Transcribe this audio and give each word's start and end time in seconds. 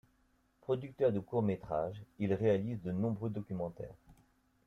Producteur 0.61 1.11
de 1.11 1.19
courts-métrages, 1.19 2.01
il 2.17 2.33
réalise 2.33 2.81
de 2.81 2.91
nombreux 2.91 3.29
documentaires. 3.29 3.93